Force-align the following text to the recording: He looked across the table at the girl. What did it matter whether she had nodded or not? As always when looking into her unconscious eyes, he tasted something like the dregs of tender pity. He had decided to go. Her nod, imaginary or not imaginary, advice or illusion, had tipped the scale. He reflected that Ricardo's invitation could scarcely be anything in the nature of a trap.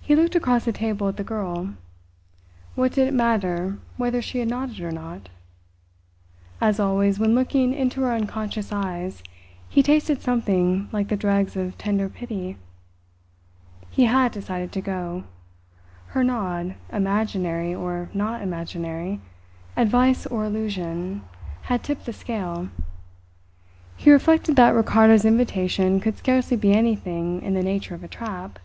He 0.00 0.16
looked 0.16 0.34
across 0.34 0.64
the 0.64 0.72
table 0.72 1.06
at 1.06 1.18
the 1.18 1.22
girl. 1.22 1.74
What 2.76 2.92
did 2.92 3.06
it 3.08 3.12
matter 3.12 3.78
whether 3.98 4.22
she 4.22 4.38
had 4.38 4.48
nodded 4.48 4.80
or 4.80 4.90
not? 4.90 5.28
As 6.62 6.80
always 6.80 7.18
when 7.18 7.34
looking 7.34 7.74
into 7.74 8.00
her 8.00 8.12
unconscious 8.14 8.72
eyes, 8.72 9.22
he 9.68 9.82
tasted 9.82 10.22
something 10.22 10.88
like 10.92 11.08
the 11.08 11.16
dregs 11.18 11.56
of 11.56 11.76
tender 11.76 12.08
pity. 12.08 12.56
He 13.90 14.04
had 14.06 14.32
decided 14.32 14.72
to 14.72 14.80
go. 14.80 15.24
Her 16.06 16.24
nod, 16.24 16.74
imaginary 16.90 17.74
or 17.74 18.08
not 18.14 18.40
imaginary, 18.40 19.20
advice 19.76 20.24
or 20.24 20.46
illusion, 20.46 21.20
had 21.64 21.82
tipped 21.82 22.06
the 22.06 22.14
scale. 22.14 22.70
He 23.94 24.10
reflected 24.10 24.56
that 24.56 24.74
Ricardo's 24.74 25.26
invitation 25.26 26.00
could 26.00 26.16
scarcely 26.16 26.56
be 26.56 26.72
anything 26.72 27.42
in 27.42 27.52
the 27.52 27.62
nature 27.62 27.94
of 27.94 28.02
a 28.02 28.08
trap. 28.08 28.58